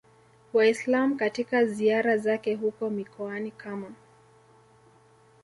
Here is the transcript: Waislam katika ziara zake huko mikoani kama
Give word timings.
Waislam 0.53 1.17
katika 1.17 1.65
ziara 1.65 2.17
zake 2.17 2.55
huko 2.55 2.89
mikoani 2.89 3.51
kama 3.51 3.91